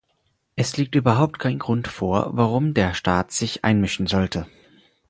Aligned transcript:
Es 0.55 0.77
liegt 0.77 0.95
überhaupt 0.95 1.37
kein 1.37 1.59
Grund 1.59 1.87
vor, 1.87 2.29
warum 2.35 2.73
der 2.73 2.95
Staat 2.95 3.31
sich 3.31 3.63
einmischen 3.63 4.07
sollte. 4.07 4.47